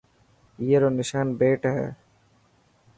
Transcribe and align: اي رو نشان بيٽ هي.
اي 0.59 0.67
رو 0.81 0.89
نشان 0.99 1.27
بيٽ 1.39 1.61
هي. 1.75 1.87